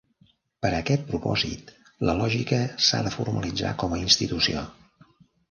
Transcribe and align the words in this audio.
Per 0.65 0.69
a 0.69 0.77
aquest 0.77 1.03
propòsit, 1.11 1.69
la 2.11 2.15
lògica 2.21 2.59
s'ha 2.87 3.03
de 3.09 3.13
formalitzar 3.19 3.75
com 3.85 3.95
a 3.95 4.01
institució. 4.07 4.67